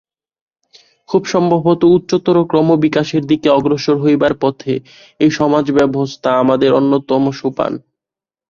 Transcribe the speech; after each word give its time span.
খুব 1.09 1.21
সম্ভব 1.25 1.61
উচ্চতর 1.89 2.37
ক্রমবিকাশের 2.43 3.23
দিকে 3.25 3.47
অগ্রসর 3.49 3.97
হইবার 3.99 4.33
পথে 4.41 4.73
এই 5.19 5.31
সমাজ-ব্যবস্থা 5.31 6.29
আমাদের 6.43 6.71
অন্যতম 6.73 7.23
সোপান। 7.31 7.73